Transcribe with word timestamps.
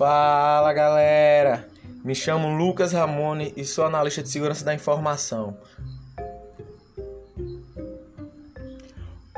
Fala 0.00 0.72
galera, 0.72 1.68
me 2.02 2.14
chamo 2.14 2.56
Lucas 2.56 2.94
Ramone 2.94 3.52
e 3.54 3.66
sou 3.66 3.84
analista 3.84 4.22
de 4.22 4.30
segurança 4.30 4.64
da 4.64 4.72
informação. 4.72 5.58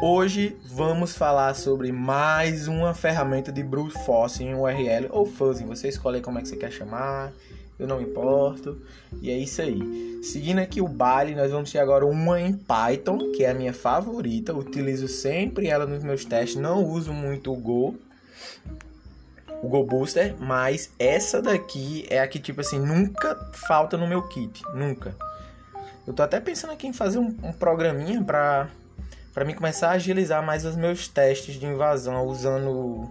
Hoje 0.00 0.56
vamos 0.64 1.16
falar 1.16 1.54
sobre 1.54 1.90
mais 1.90 2.68
uma 2.68 2.94
ferramenta 2.94 3.50
de 3.50 3.60
brute 3.60 3.98
force 4.04 4.44
em 4.44 4.54
URL 4.54 5.08
ou 5.10 5.26
fuzzing, 5.26 5.66
você 5.66 5.88
escolhe 5.88 6.20
como 6.20 6.38
é 6.38 6.42
que 6.42 6.48
você 6.48 6.56
quer 6.56 6.70
chamar, 6.70 7.32
eu 7.76 7.88
não 7.88 8.00
importo. 8.00 8.80
E 9.20 9.32
é 9.32 9.36
isso 9.36 9.60
aí. 9.62 10.20
Seguindo 10.22 10.60
aqui 10.60 10.80
o 10.80 10.86
baile, 10.86 11.34
nós 11.34 11.50
vamos 11.50 11.72
ter 11.72 11.80
agora 11.80 12.06
uma 12.06 12.40
em 12.40 12.52
Python, 12.52 13.32
que 13.32 13.42
é 13.42 13.50
a 13.50 13.54
minha 13.54 13.72
favorita, 13.72 14.54
utilizo 14.54 15.08
sempre 15.08 15.66
ela 15.66 15.86
nos 15.86 16.04
meus 16.04 16.24
testes, 16.24 16.54
não 16.54 16.84
uso 16.84 17.12
muito 17.12 17.52
o 17.52 17.56
Go, 17.56 17.98
o 19.62 19.68
Go 19.68 19.84
Booster, 19.84 20.34
mas 20.40 20.90
essa 20.98 21.40
daqui 21.40 22.04
é 22.10 22.18
a 22.18 22.26
que, 22.26 22.40
tipo 22.40 22.60
assim, 22.60 22.80
nunca 22.80 23.36
falta 23.52 23.96
no 23.96 24.08
meu 24.08 24.26
kit. 24.28 24.60
Nunca. 24.74 25.14
Eu 26.04 26.12
tô 26.12 26.22
até 26.22 26.40
pensando 26.40 26.72
aqui 26.72 26.88
em 26.88 26.92
fazer 26.92 27.18
um, 27.18 27.34
um 27.44 27.52
programinha 27.52 28.20
pra, 28.24 28.68
pra 29.32 29.44
mim 29.44 29.54
começar 29.54 29.90
a 29.90 29.92
agilizar 29.92 30.44
mais 30.44 30.64
os 30.64 30.74
meus 30.74 31.06
testes 31.06 31.54
de 31.54 31.64
invasão, 31.64 32.26
usando 32.26 33.08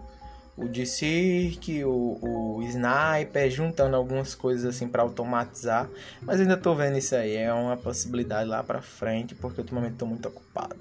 o 0.57 0.67
de 0.67 0.85
Cirque, 0.85 1.85
o, 1.85 2.19
o 2.21 2.61
Sniper, 2.63 3.49
juntando 3.49 3.95
algumas 3.95 4.35
coisas 4.35 4.75
assim 4.75 4.89
para 4.89 5.03
automatizar. 5.03 5.89
Mas 6.21 6.41
ainda 6.41 6.57
tô 6.57 6.75
vendo 6.75 6.97
isso 6.97 7.15
aí, 7.15 7.37
é 7.37 7.53
uma 7.53 7.77
possibilidade 7.77 8.49
lá 8.49 8.61
pra 8.61 8.81
frente, 8.81 9.33
porque 9.33 9.61
ultimamente 9.61 9.95
tô 9.95 10.05
muito 10.05 10.27
ocupado. 10.27 10.75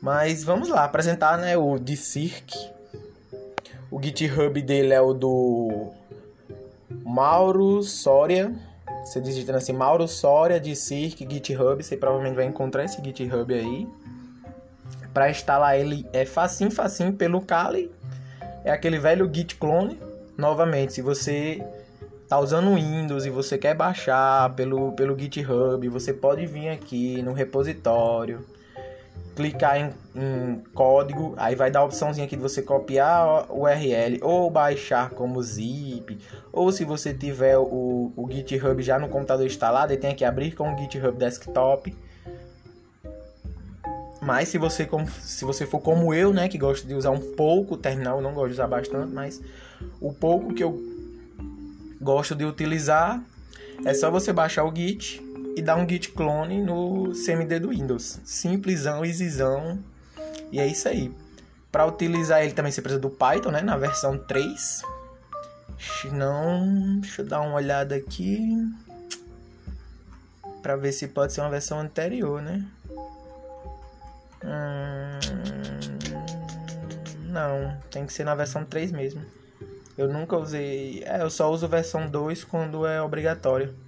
Mas 0.00 0.42
vamos 0.42 0.70
lá, 0.70 0.84
apresentar 0.84 1.36
né, 1.36 1.54
o 1.54 1.78
de 1.78 1.96
Cirque 1.98 2.77
o 3.90 4.02
GitHub 4.02 4.60
dele 4.60 4.92
é 4.92 5.00
o 5.00 5.12
do 5.12 5.88
Mauro 7.04 7.82
Soria. 7.82 8.54
Você 9.04 9.20
digita 9.20 9.56
assim, 9.56 9.72
Mauro 9.72 10.06
Soria 10.06 10.60
de 10.60 10.76
Cirque 10.76 11.26
GitHub. 11.28 11.82
Você 11.82 11.96
provavelmente 11.96 12.36
vai 12.36 12.44
encontrar 12.44 12.84
esse 12.84 13.02
GitHub 13.02 13.54
aí. 13.54 13.88
Para 15.14 15.30
instalar 15.30 15.78
ele 15.78 16.06
é 16.12 16.24
facinho, 16.24 16.70
facinho 16.70 17.12
pelo 17.12 17.40
Kali. 17.40 17.90
É 18.64 18.70
aquele 18.70 18.98
velho 18.98 19.30
Git 19.32 19.56
clone. 19.56 19.98
Novamente, 20.36 20.92
se 20.92 21.02
você 21.02 21.62
tá 22.28 22.38
usando 22.38 22.74
Windows 22.74 23.24
e 23.24 23.30
você 23.30 23.56
quer 23.56 23.74
baixar 23.74 24.54
pelo, 24.54 24.92
pelo 24.92 25.18
GitHub, 25.18 25.88
você 25.88 26.12
pode 26.12 26.46
vir 26.46 26.68
aqui 26.68 27.22
no 27.22 27.32
repositório 27.32 28.44
clicar 29.38 29.78
em, 29.78 29.92
em, 30.16 30.64
código, 30.74 31.32
aí 31.36 31.54
vai 31.54 31.70
dar 31.70 31.78
a 31.78 31.84
opçãozinha 31.84 32.26
aqui 32.26 32.34
de 32.34 32.42
você 32.42 32.60
copiar 32.60 33.48
o 33.48 33.62
URL 33.62 34.18
ou 34.20 34.50
baixar 34.50 35.10
como 35.10 35.40
zip, 35.40 36.18
ou 36.52 36.72
se 36.72 36.84
você 36.84 37.14
tiver 37.14 37.56
o, 37.56 38.12
o 38.16 38.28
GitHub 38.28 38.82
já 38.82 38.98
no 38.98 39.08
computador 39.08 39.46
instalado, 39.46 39.92
ele 39.92 40.00
tem 40.00 40.12
que 40.12 40.24
abrir 40.24 40.56
com 40.56 40.74
o 40.74 40.76
GitHub 40.76 41.16
Desktop. 41.16 41.96
Mas 44.20 44.48
se 44.48 44.58
você, 44.58 44.88
se 45.20 45.44
você 45.44 45.64
for 45.64 45.78
como 45.78 46.12
eu, 46.12 46.32
né, 46.32 46.48
que 46.48 46.58
gosta 46.58 46.84
de 46.84 46.92
usar 46.92 47.12
um 47.12 47.20
pouco 47.20 47.74
o 47.74 47.78
terminal, 47.78 48.16
eu 48.16 48.22
não 48.22 48.34
gosto 48.34 48.48
de 48.48 48.54
usar 48.54 48.66
bastante, 48.66 49.12
mas 49.12 49.40
o 50.00 50.12
pouco 50.12 50.52
que 50.52 50.64
eu 50.64 50.82
gosto 52.00 52.34
de 52.34 52.44
utilizar 52.44 53.22
é 53.84 53.94
só 53.94 54.10
você 54.10 54.32
baixar 54.32 54.64
o 54.64 54.74
Git 54.74 55.22
e 55.58 55.62
dar 55.62 55.74
um 55.74 55.88
git 55.88 56.12
clone 56.12 56.62
no 56.62 57.12
CMD 57.12 57.58
do 57.58 57.70
Windows. 57.70 58.20
Simplesão, 58.24 59.04
easyzão. 59.04 59.82
E 60.52 60.60
é 60.60 60.66
isso 60.68 60.88
aí. 60.88 61.12
Para 61.72 61.84
utilizar 61.84 62.44
ele 62.44 62.52
também 62.52 62.70
você 62.70 62.80
precisa 62.80 63.00
do 63.00 63.10
Python, 63.10 63.50
né? 63.50 63.60
Na 63.60 63.76
versão 63.76 64.16
3. 64.16 64.82
Não, 66.12 67.00
deixa 67.00 67.22
eu 67.22 67.26
dar 67.26 67.40
uma 67.40 67.56
olhada 67.56 67.96
aqui 67.96 68.72
para 70.62 70.76
ver 70.76 70.92
se 70.92 71.08
pode 71.08 71.32
ser 71.32 71.40
uma 71.40 71.50
versão 71.50 71.80
anterior, 71.80 72.40
né? 72.40 72.64
Hum, 74.44 75.18
não, 77.24 77.76
tem 77.90 78.06
que 78.06 78.12
ser 78.12 78.22
na 78.22 78.36
versão 78.36 78.64
3 78.64 78.92
mesmo. 78.92 79.22
Eu 79.96 80.06
nunca 80.06 80.36
usei. 80.36 81.02
É, 81.04 81.20
eu 81.22 81.30
só 81.30 81.50
uso 81.50 81.66
versão 81.66 82.08
2 82.08 82.44
quando 82.44 82.86
é 82.86 83.02
obrigatório. 83.02 83.87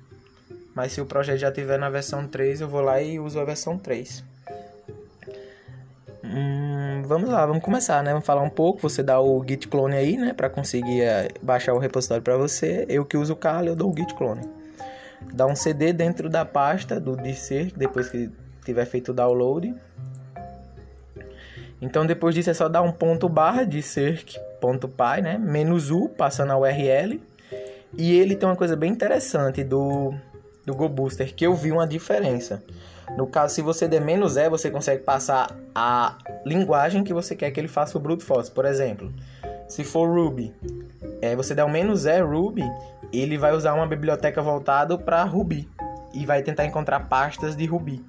Mas 0.75 0.92
se 0.92 1.00
o 1.00 1.06
projeto 1.06 1.38
já 1.38 1.50
tiver 1.50 1.78
na 1.78 1.91
versão 1.91 2.26
3, 2.26 2.60
eu 2.60 2.69
vou 2.69 2.81
lá 2.81 3.00
e 3.00 3.19
uso 3.19 3.38
a 3.41 3.44
versão 3.44 3.76
3. 3.76 4.25
Hum, 6.25 7.03
vamos 7.06 7.28
lá, 7.28 7.44
vamos 7.44 7.62
começar, 7.62 8.04
né? 8.04 8.12
Vamos 8.12 8.25
falar 8.25 8.42
um 8.42 8.50
pouco. 8.50 8.81
Você 8.81 9.03
dá 9.03 9.20
o 9.20 9.44
git 9.47 9.66
clone 9.66 9.97
aí, 9.97 10.16
né? 10.16 10.32
Para 10.32 10.48
conseguir 10.48 11.03
é, 11.03 11.28
baixar 11.42 11.75
o 11.75 11.78
repositório 11.78 12.22
para 12.22 12.36
você. 12.36 12.86
Eu 12.88 13.04
que 13.04 13.16
uso 13.16 13.32
o 13.32 13.36
Kali, 13.36 13.69
eu 13.69 13.76
dou 13.76 13.91
o 13.91 13.97
git 13.97 14.14
clone. 14.14 14.42
Dá 15.32 15.47
um 15.47 15.56
CD 15.56 15.92
dentro 15.92 16.28
da 16.28 16.44
pasta 16.44 17.00
do 17.00 17.16
DC, 17.16 17.72
depois 17.76 18.08
que 18.08 18.31
tiver 18.64 18.84
feito 18.84 19.10
o 19.10 19.14
download. 19.14 19.75
Então 21.82 22.06
depois 22.06 22.34
disso 22.34 22.50
é 22.50 22.54
só 22.54 22.69
dar 22.69 22.82
um 22.82 22.92
ponto 22.92 23.28
barra 23.28 23.64
de 23.64 23.82
circ.py, 23.82 25.22
né? 25.22 25.37
Menos 25.38 25.91
U, 25.91 26.08
passando 26.08 26.52
a 26.52 26.58
URL. 26.58 27.20
E 27.97 28.12
ele 28.19 28.37
tem 28.37 28.48
uma 28.48 28.56
coisa 28.56 28.76
bem 28.76 28.92
interessante 28.92 29.64
do 29.64 30.14
do 30.65 30.75
Go 30.75 30.88
Booster 30.88 31.34
que 31.34 31.47
eu 31.47 31.54
vi 31.54 31.72
uma 31.72 31.87
diferença. 31.87 32.62
No 33.16 33.26
caso, 33.26 33.54
se 33.54 33.62
você 33.62 33.88
der 33.88 34.00
menos 34.00 34.37
E, 34.37 34.48
você 34.48 34.71
consegue 34.71 35.03
passar 35.03 35.56
a 35.75 36.16
linguagem 36.47 37.03
que 37.03 37.12
você 37.12 37.34
quer 37.34 37.50
que 37.50 37.59
ele 37.59 37.69
faça 37.69 37.98
o 37.98 38.00
brute 38.00 38.25
force. 38.25 38.50
Por 38.50 38.65
exemplo, 38.65 39.12
se 39.69 39.82
for 39.84 40.09
Ruby, 40.09 40.54
é, 41.20 41.34
você 41.34 41.54
der 41.54 41.65
o 41.65 41.69
menos 41.69 42.06
E 42.06 42.20
Ruby, 42.20 42.65
ele 43.12 43.37
vai 43.37 43.53
usar 43.53 43.75
uma 43.75 43.87
biblioteca 43.87 44.41
voltada 44.41 44.97
para 44.97 45.25
Ruby 45.25 45.69
e 46.15 46.25
vai 46.25 46.43
tentar 46.43 46.65
encontrar 46.65 47.09
pastas 47.09 47.56
de 47.56 47.66
Ruby. 47.66 48.04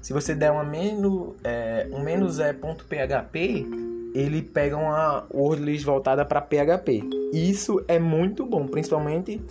Se 0.00 0.12
você 0.12 0.34
der 0.34 0.50
uma 0.52 0.64
menos, 0.64 1.34
é, 1.42 1.88
um 1.92 2.00
menos 2.00 2.38
E.php, 2.38 3.66
ele 4.14 4.42
pega 4.42 4.76
uma 4.76 5.26
word 5.32 5.62
list 5.62 5.84
voltada 5.84 6.24
para 6.24 6.40
PHP. 6.40 7.02
Isso 7.32 7.84
é 7.88 7.98
muito 7.98 8.46
bom, 8.46 8.66
principalmente 8.66 9.42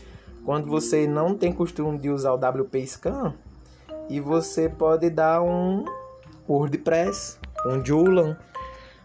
quando 0.47 0.67
você 0.67 1.05
não 1.05 1.35
tem 1.35 1.51
costume 1.51 1.97
de 1.97 2.09
usar 2.09 2.31
o 2.31 2.37
WP 2.37 2.87
Scan 2.87 3.33
e 4.07 4.21
você 4.21 4.69
pode 4.69 5.09
dar 5.09 5.41
um 5.41 5.83
WordPress, 6.47 7.37
um 7.65 7.85
Julian. 7.85 8.37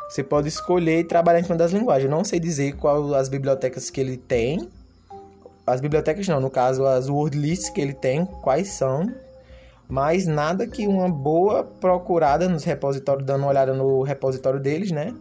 Você 0.08 0.22
pode 0.22 0.46
escolher 0.46 1.00
e 1.00 1.04
trabalhar 1.04 1.40
em 1.40 1.42
cima 1.42 1.56
das 1.56 1.72
linguagens. 1.72 2.04
Eu 2.04 2.16
não 2.16 2.22
sei 2.22 2.38
dizer 2.38 2.76
qual 2.76 3.12
as 3.14 3.28
bibliotecas 3.28 3.90
que 3.90 4.00
ele 4.00 4.16
tem. 4.16 4.68
As 5.66 5.80
bibliotecas 5.80 6.28
não, 6.28 6.38
no 6.38 6.48
caso 6.48 6.86
as 6.86 7.08
word 7.08 7.36
lists 7.36 7.70
que 7.70 7.80
ele 7.80 7.94
tem, 7.94 8.24
quais 8.24 8.68
são. 8.68 9.12
Mas 9.88 10.28
nada 10.28 10.64
que 10.68 10.86
uma 10.86 11.08
boa 11.08 11.64
procurada 11.64 12.48
nos 12.48 12.62
repositórios, 12.62 13.26
dando 13.26 13.40
uma 13.40 13.48
olhada 13.48 13.74
no 13.74 14.02
repositório 14.02 14.60
deles, 14.60 14.92
né? 14.92 15.12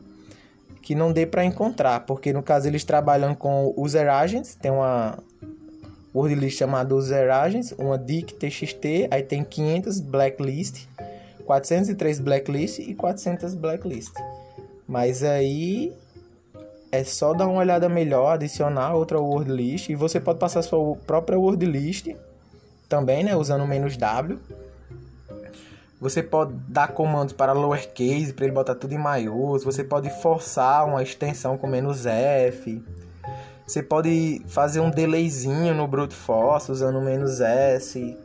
Que 0.83 0.93
não 0.93 1.11
dê 1.11 1.25
para 1.25 1.43
encontrar, 1.43 2.01
porque 2.01 2.31
no 2.31 2.43
caso 2.43 2.67
eles 2.67 2.83
trabalham 2.83 3.33
com 3.33 3.73
user 3.75 4.07
agents, 4.07 4.53
tem 4.53 4.69
uma 4.69 5.17
word 6.13 6.35
list 6.35 6.57
chamado 6.57 6.95
user 6.95 7.31
agents, 7.31 7.73
uma 7.77 7.97
dict 7.97 8.35
txt, 8.35 9.07
aí 9.09 9.23
tem 9.23 9.43
500 9.43 9.99
blacklist, 9.99 10.85
403 11.45 12.19
blacklist 12.19 12.79
e 12.79 12.93
400 12.93 13.53
blacklist. 13.55 14.13
Mas 14.87 15.23
aí 15.23 15.93
é 16.91 17.03
só 17.03 17.33
dar 17.33 17.47
uma 17.47 17.59
olhada 17.59 17.87
melhor, 17.87 18.33
adicionar 18.33 18.93
outra 18.93 19.19
word 19.19 19.49
list 19.49 19.89
e 19.89 19.95
você 19.95 20.19
pode 20.19 20.39
passar 20.39 20.61
sua 20.61 20.95
própria 21.07 21.39
word 21.39 21.65
list 21.65 22.09
também, 22.89 23.23
né, 23.23 23.35
usando 23.35 23.65
menos 23.65 23.95
W. 23.95 24.37
Você 26.01 26.23
pode 26.23 26.53
dar 26.67 26.89
comandos 26.89 27.31
para 27.31 27.53
lowercase 27.53 28.33
para 28.33 28.45
ele 28.45 28.53
botar 28.53 28.73
tudo 28.73 28.93
em 28.93 28.97
maiúsculo. 28.97 29.71
Você 29.71 29.83
pode 29.83 30.09
forçar 30.21 30.85
uma 30.87 31.03
extensão 31.03 31.59
com 31.59 31.67
menos 31.67 32.07
F. 32.07 32.83
Você 33.71 33.81
pode 33.81 34.41
fazer 34.47 34.81
um 34.81 34.89
delayzinho 34.89 35.73
no 35.73 35.87
brute 35.87 36.13
force 36.13 36.69
usando 36.69 36.99
menos 36.99 37.39
S 37.39 38.17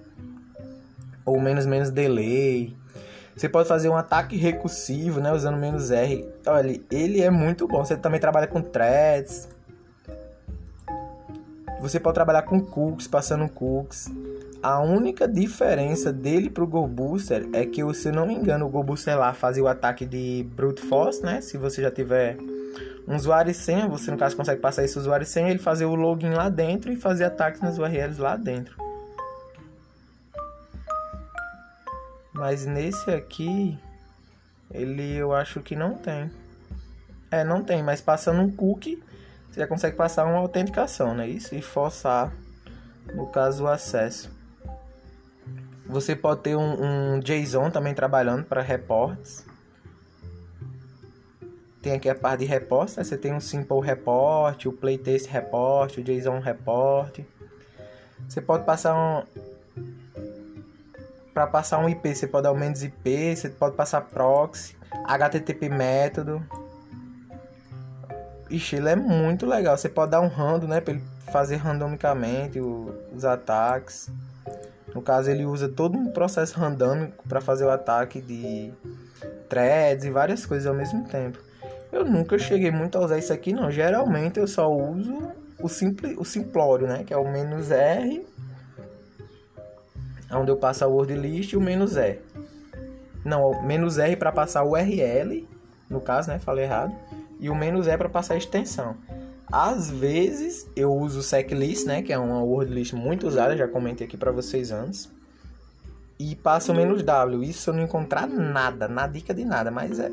ou 1.25 1.41
menos 1.41 1.65
menos 1.65 1.89
delay. 1.89 2.77
Você 3.37 3.49
pode 3.49 3.69
fazer 3.69 3.89
um 3.89 3.95
ataque 3.95 4.37
recursivo, 4.37 5.21
né, 5.21 5.33
usando 5.33 5.57
menos 5.57 5.93
R. 5.93 6.29
Olha, 6.49 6.81
ele 6.91 7.23
é 7.23 7.31
muito 7.31 7.69
bom. 7.69 7.85
Você 7.85 7.97
também 7.97 8.19
trabalha 8.19 8.49
com 8.49 8.61
threads. 8.61 9.49
Você 11.81 12.01
pode 12.01 12.15
trabalhar 12.15 12.43
com 12.43 12.61
cookies, 12.61 13.07
passando 13.07 13.49
cookies. 13.49 14.11
A 14.61 14.81
única 14.81 15.29
diferença 15.29 16.13
dele 16.13 16.51
pro 16.51 16.67
Go 16.67 16.89
Booster 16.89 17.49
é 17.53 17.65
que, 17.65 17.83
se 17.95 18.09
eu 18.09 18.13
não 18.13 18.27
me 18.27 18.35
engano, 18.35 18.67
o 18.67 18.69
Go 18.69 18.83
Booster 18.83 19.17
lá 19.17 19.33
fazia 19.33 19.63
o 19.63 19.69
ataque 19.69 20.05
de 20.05 20.45
brute 20.57 20.83
force, 20.83 21.23
né? 21.23 21.41
Se 21.41 21.57
você 21.57 21.83
já 21.83 21.91
tiver 21.93 22.37
um 23.07 23.15
usuário 23.15 23.51
e 23.51 23.55
senha, 23.55 23.87
você 23.87 24.11
no 24.11 24.17
caso 24.17 24.37
consegue 24.37 24.61
passar 24.61 24.85
esse 24.85 24.99
usuário 24.99 25.25
e 25.25 25.27
senha, 25.27 25.51
ele 25.51 25.59
fazer 25.59 25.85
o 25.85 25.95
login 25.95 26.31
lá 26.31 26.49
dentro 26.49 26.93
e 26.93 26.97
fazer 26.97 27.25
ataques 27.25 27.61
nas 27.61 27.79
URLs 27.79 28.21
lá 28.21 28.37
dentro. 28.37 28.77
Mas 32.33 32.67
nesse 32.67 33.11
aqui, 33.11 33.79
ele 34.71 35.17
eu 35.17 35.33
acho 35.33 35.61
que 35.61 35.77
não 35.77 35.95
tem. 35.95 36.31
É, 37.31 37.43
não 37.45 37.63
tem, 37.63 37.83
mas 37.83 38.01
passando 38.01 38.41
um 38.41 38.51
cookie, 38.51 39.03
você 39.51 39.61
já 39.61 39.67
consegue 39.67 39.97
passar 39.97 40.25
uma 40.27 40.39
autenticação, 40.39 41.15
né? 41.15 41.27
Isso 41.29 41.55
e 41.55 41.63
forçar, 41.63 42.33
no 43.15 43.27
caso, 43.27 43.65
o 43.65 43.69
acesso. 43.69 44.31
Você 45.87 46.15
pode 46.15 46.43
ter 46.43 46.57
um, 46.57 47.15
um 47.15 47.21
JSON 47.21 47.71
também 47.71 47.95
trabalhando 47.95 48.45
para 48.45 48.61
reports. 48.61 49.47
Tem 51.87 51.95
aqui 51.95 52.09
a 52.09 52.17
parte 52.17 52.41
de 52.41 52.47
reports, 52.47 52.97
né? 52.97 53.05
Você 53.05 53.17
tem 53.17 53.33
um 53.33 53.39
Simple 53.39 53.79
Report, 53.81 54.67
o 54.67 54.73
Playtest 54.73 55.29
Report, 55.29 55.97
o 55.97 56.03
JSON 56.03 56.41
Report. 56.41 57.21
Você 58.29 58.41
pode 58.41 58.65
passar 58.65 58.93
um... 58.97 59.23
Para 61.33 61.47
passar 61.47 61.79
um 61.79 61.89
IP, 61.89 62.13
você 62.13 62.27
pode 62.27 62.43
dar 62.43 62.51
o 62.51 62.57
menos 62.57 62.83
IP, 62.83 63.37
você 63.37 63.49
pode 63.51 63.77
passar 63.77 64.01
proxy, 64.01 64.77
HTTP 65.05 65.69
método. 65.69 66.45
Ixi, 68.51 68.75
ele 68.75 68.89
é 68.89 68.97
muito 68.97 69.47
legal. 69.47 69.79
Você 69.79 69.89
pode 69.89 70.11
dar 70.11 70.21
um 70.23 70.27
random, 70.27 70.67
né? 70.67 70.81
Para 70.81 70.95
ele 70.95 71.05
fazer 71.31 71.55
randomicamente 71.55 72.59
os 72.59 73.25
ataques. 73.25 74.11
No 74.93 75.01
caso, 75.01 75.31
ele 75.31 75.45
usa 75.45 75.69
todo 75.69 75.97
um 75.97 76.11
processo 76.11 76.59
randômico 76.59 77.23
para 77.29 77.41
fazer 77.41 77.65
o 77.65 77.71
ataque 77.71 78.21
de 78.21 78.73
threads 79.49 80.05
e 80.05 80.11
várias 80.11 80.45
coisas 80.45 80.67
ao 80.67 80.75
mesmo 80.75 81.07
tempo. 81.07 81.47
Eu 81.93 82.05
nunca 82.05 82.39
cheguei 82.39 82.71
muito 82.71 82.99
a 82.99 83.05
usar 83.05 83.19
isso 83.19 83.33
aqui, 83.33 83.53
não. 83.53 83.71
Geralmente 83.71 84.39
eu 84.39 84.47
só 84.47 84.71
uso 84.71 85.31
o, 85.61 85.69
simples, 85.69 86.17
o 86.19 86.25
simplório, 86.25 86.87
né? 86.87 87.05
Que 87.05 87.15
é 87.15 87.17
o 87.17 87.31
menos 87.31 87.71
R, 87.71 88.27
onde 90.33 90.51
eu 90.51 90.57
passo 90.57 90.85
a 90.85 90.89
word 90.89 91.15
list 91.15 91.53
e 91.53 91.57
o 91.57 91.61
menos 91.61 91.97
R. 91.97 92.21
Não, 93.25 93.51
o 93.51 93.63
menos 93.63 93.99
R 93.99 94.17
para 94.17 94.31
passar 94.31 94.63
o 94.63 94.73
URL, 94.73 95.47
no 95.89 96.01
caso, 96.01 96.29
né? 96.29 96.39
Falei 96.39 96.65
errado. 96.65 96.95
E 97.39 97.51
o 97.51 97.55
menos 97.55 97.87
E 97.87 97.97
para 97.97 98.09
passar 98.09 98.35
a 98.35 98.39
extensão. 98.39 98.97
Às 99.51 99.91
vezes 99.91 100.69
eu 100.75 100.93
uso 100.93 101.21
o 101.21 101.23
seclist, 101.23 101.87
né, 101.87 102.03
que 102.03 102.13
é 102.13 102.19
uma 102.19 102.43
word 102.43 102.73
list 102.73 102.93
muito 102.95 103.29
usada, 103.29 103.57
já 103.57 103.69
comentei 103.69 104.07
aqui 104.07 104.17
para 104.17 104.33
vocês 104.33 104.73
antes. 104.73 105.09
E 106.19 106.35
passo 106.35 106.73
o 106.73 106.75
menos 106.75 107.03
W. 107.03 107.49
Isso 107.49 107.71
eu 107.71 107.75
não 107.75 107.83
encontrar 107.83 108.27
nada, 108.27 108.89
na 108.89 109.07
dica 109.07 109.35
de 109.35 109.45
nada, 109.45 109.71
mas 109.71 110.01
é 110.01 110.11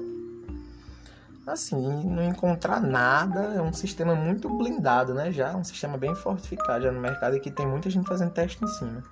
assim, 1.45 2.03
não 2.05 2.23
encontrar 2.23 2.81
nada, 2.81 3.53
é 3.55 3.61
um 3.61 3.73
sistema 3.73 4.15
muito 4.15 4.49
blindado, 4.49 5.13
né? 5.13 5.31
Já 5.31 5.55
um 5.55 5.63
sistema 5.63 5.97
bem 5.97 6.15
fortificado 6.15 6.83
já 6.83 6.91
no 6.91 7.01
mercado 7.01 7.35
e 7.35 7.39
que 7.39 7.51
tem 7.51 7.67
muita 7.67 7.89
gente 7.89 8.07
fazendo 8.07 8.31
teste 8.31 8.63
em 8.63 8.67
cima. 8.67 9.03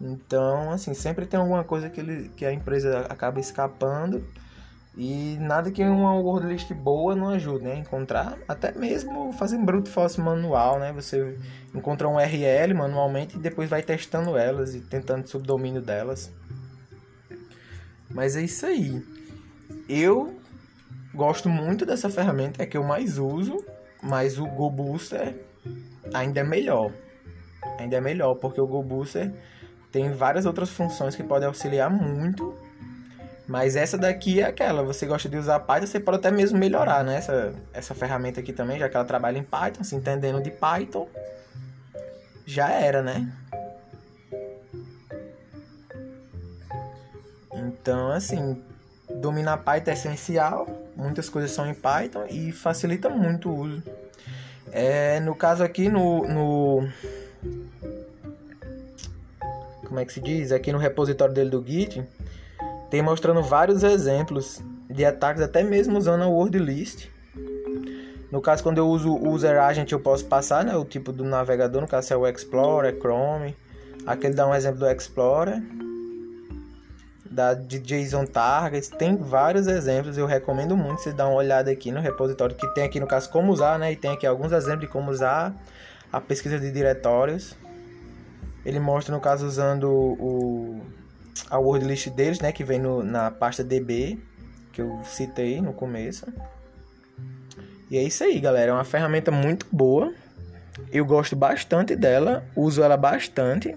Então, 0.00 0.72
assim, 0.72 0.94
sempre 0.94 1.26
tem 1.26 1.38
alguma 1.38 1.62
coisa 1.62 1.88
que, 1.88 2.00
ele, 2.00 2.28
que 2.36 2.44
a 2.44 2.52
empresa 2.52 3.06
acaba 3.08 3.38
escapando 3.38 4.26
e 4.96 5.38
nada 5.40 5.70
que 5.70 5.82
uma 5.82 6.14
word 6.14 6.46
list 6.48 6.72
boa 6.74 7.14
não 7.14 7.28
ajude, 7.30 7.64
né? 7.64 7.78
Encontrar, 7.78 8.36
até 8.48 8.72
mesmo 8.72 9.32
fazer 9.32 9.56
brute 9.58 9.88
force 9.88 10.20
manual, 10.20 10.80
né? 10.80 10.92
Você 10.92 11.38
encontra 11.72 12.08
um 12.08 12.16
URL 12.16 12.74
manualmente 12.74 13.36
e 13.36 13.40
depois 13.40 13.70
vai 13.70 13.82
testando 13.82 14.36
elas 14.36 14.74
e 14.74 14.80
tentando 14.80 15.28
subdomínio 15.28 15.80
delas. 15.80 16.30
Mas 18.10 18.36
é 18.36 18.42
isso 18.42 18.66
aí. 18.66 19.02
Eu 19.88 20.41
gosto 21.14 21.48
muito 21.48 21.84
dessa 21.84 22.08
ferramenta, 22.10 22.62
é 22.62 22.66
que 22.66 22.76
eu 22.76 22.82
mais 22.82 23.18
uso, 23.18 23.64
mas 24.02 24.38
o 24.38 24.46
Go 24.46 24.70
Booster 24.70 25.34
ainda 26.12 26.40
é 26.40 26.44
melhor. 26.44 26.92
Ainda 27.78 27.96
é 27.96 28.00
melhor, 28.00 28.34
porque 28.36 28.60
o 28.60 28.66
Go 28.66 28.82
Booster 28.82 29.32
tem 29.90 30.12
várias 30.12 30.46
outras 30.46 30.70
funções 30.70 31.14
que 31.14 31.22
podem 31.22 31.46
auxiliar 31.46 31.90
muito 31.90 32.54
mas 33.46 33.76
essa 33.76 33.98
daqui 33.98 34.40
é 34.40 34.44
aquela, 34.44 34.82
você 34.82 35.04
gosta 35.04 35.28
de 35.28 35.36
usar 35.36 35.60
Python, 35.60 35.86
você 35.86 36.00
pode 36.00 36.18
até 36.18 36.30
mesmo 36.30 36.58
melhorar, 36.58 37.04
né? 37.04 37.16
Essa, 37.16 37.52
essa 37.72 37.94
ferramenta 37.94 38.40
aqui 38.40 38.52
também, 38.52 38.78
já 38.78 38.88
que 38.88 38.96
ela 38.96 39.04
trabalha 39.04 39.38
em 39.38 39.42
Python, 39.42 39.82
se 39.82 39.96
entendendo 39.96 40.40
de 40.40 40.50
Python, 40.50 41.08
já 42.46 42.70
era, 42.70 43.02
né? 43.02 43.30
Então, 47.52 48.12
assim, 48.12 48.62
dominar 49.22 49.58
Python 49.58 49.90
é 49.90 49.94
essencial, 49.94 50.66
muitas 50.96 51.30
coisas 51.30 51.52
são 51.52 51.66
em 51.70 51.74
Python 51.74 52.26
e 52.28 52.50
facilita 52.50 53.08
muito 53.08 53.48
o 53.48 53.60
uso. 53.60 53.82
É, 54.72 55.20
no 55.20 55.34
caso 55.34 55.62
aqui, 55.62 55.88
no, 55.88 56.26
no... 56.26 56.88
Como 59.86 60.00
é 60.00 60.04
que 60.04 60.12
se 60.12 60.20
diz? 60.20 60.50
Aqui 60.50 60.72
no 60.72 60.78
repositório 60.78 61.32
dele 61.32 61.50
do 61.50 61.64
Git, 61.64 62.02
tem 62.90 63.00
mostrando 63.00 63.42
vários 63.42 63.82
exemplos 63.84 64.60
de 64.90 65.04
ataques, 65.04 65.42
até 65.42 65.62
mesmo 65.62 65.96
usando 65.96 66.24
a 66.24 66.28
word 66.28 66.58
list. 66.58 67.08
No 68.30 68.40
caso, 68.40 68.62
quando 68.62 68.78
eu 68.78 68.88
uso 68.88 69.12
o 69.12 69.30
user 69.30 69.60
agent, 69.60 69.92
eu 69.92 70.00
posso 70.00 70.24
passar 70.24 70.64
né, 70.64 70.74
o 70.74 70.84
tipo 70.84 71.12
do 71.12 71.22
navegador, 71.22 71.82
no 71.82 71.86
caso 71.86 72.12
é 72.12 72.16
o 72.16 72.26
Explorer, 72.26 72.98
Chrome. 72.98 73.54
Aqui 74.06 74.26
ele 74.26 74.34
dá 74.34 74.46
um 74.46 74.54
exemplo 74.54 74.80
do 74.80 74.88
Explorer, 74.88 75.62
da 77.32 77.54
de 77.54 77.78
JSON 77.78 78.26
Targets, 78.26 78.88
tem 78.88 79.16
vários 79.16 79.66
exemplos, 79.66 80.18
eu 80.18 80.26
recomendo 80.26 80.76
muito 80.76 81.02
você 81.02 81.12
dar 81.12 81.26
uma 81.26 81.36
olhada 81.36 81.70
aqui 81.70 81.90
no 81.90 82.00
repositório 82.00 82.54
que 82.54 82.66
tem 82.74 82.84
aqui 82.84 83.00
no 83.00 83.06
caso 83.06 83.30
como 83.30 83.52
usar, 83.52 83.78
né, 83.78 83.92
e 83.92 83.96
tem 83.96 84.12
aqui 84.12 84.26
alguns 84.26 84.52
exemplos 84.52 84.82
de 84.82 84.86
como 84.86 85.10
usar 85.10 85.54
a 86.12 86.20
pesquisa 86.20 86.58
de 86.58 86.70
diretórios. 86.70 87.56
Ele 88.64 88.78
mostra 88.78 89.14
no 89.14 89.20
caso 89.20 89.46
usando 89.46 89.90
o 89.90 90.80
a 91.48 91.58
word 91.58 91.84
list 91.86 92.08
deles, 92.10 92.40
né, 92.40 92.52
que 92.52 92.62
vem 92.62 92.78
no, 92.78 93.02
na 93.02 93.30
pasta 93.30 93.64
DB, 93.64 94.18
que 94.72 94.80
eu 94.80 95.00
citei 95.04 95.60
no 95.60 95.72
começo. 95.72 96.26
E 97.90 97.96
é 97.96 98.02
isso 98.02 98.24
aí, 98.24 98.38
galera, 98.38 98.70
é 98.70 98.74
uma 98.74 98.84
ferramenta 98.84 99.30
muito 99.30 99.66
boa. 99.70 100.12
Eu 100.90 101.04
gosto 101.04 101.36
bastante 101.36 101.94
dela, 101.94 102.44
uso 102.56 102.82
ela 102.82 102.96
bastante. 102.96 103.76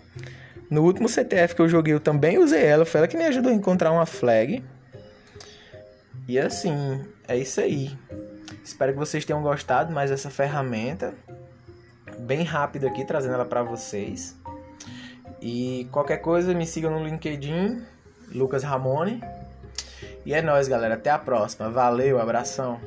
No 0.69 0.83
último 0.83 1.07
CTF 1.07 1.55
que 1.55 1.61
eu 1.61 1.69
joguei, 1.69 1.93
eu 1.93 1.99
também 1.99 2.37
usei 2.37 2.63
ela, 2.63 2.85
foi 2.85 2.99
ela 2.99 3.07
que 3.07 3.17
me 3.17 3.25
ajudou 3.25 3.51
a 3.51 3.55
encontrar 3.55 3.91
uma 3.91 4.05
flag. 4.05 4.63
E 6.27 6.39
assim, 6.39 7.05
é 7.27 7.37
isso 7.37 7.61
aí. 7.61 7.95
Espero 8.63 8.93
que 8.93 8.97
vocês 8.99 9.23
tenham 9.23 9.43
gostado 9.43 9.93
mais 9.93 10.09
dessa 10.09 10.29
ferramenta. 10.29 11.13
Bem 12.19 12.43
rápido 12.43 12.87
aqui, 12.87 13.05
trazendo 13.05 13.35
ela 13.35 13.45
para 13.45 13.61
vocês. 13.61 14.35
E 15.39 15.87
qualquer 15.91 16.17
coisa, 16.17 16.53
me 16.53 16.65
sigam 16.65 16.89
no 16.89 17.05
LinkedIn, 17.05 17.83
Lucas 18.33 18.63
Ramone. 18.63 19.21
E 20.25 20.33
é 20.33 20.41
nóis, 20.41 20.67
galera. 20.67 20.95
Até 20.95 21.11
a 21.11 21.19
próxima. 21.19 21.69
Valeu, 21.69 22.19
abração. 22.19 22.81